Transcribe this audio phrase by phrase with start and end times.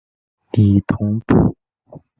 [0.53, 1.55] 李同度。